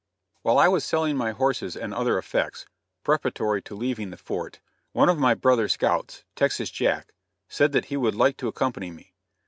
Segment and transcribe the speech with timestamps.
[0.41, 2.65] While I was selling my horses and other effects,
[3.03, 4.59] preparatory to leaving the fort,
[4.93, 7.13] one of my brother scouts, Texas Jack,
[7.47, 9.13] said that he would like to accompany me.